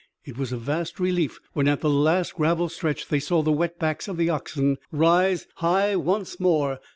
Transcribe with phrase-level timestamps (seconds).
[0.25, 3.77] It was a vast relief when at the last gravel stretch they saw the wet
[3.77, 6.79] backs of the oxen rise high once more.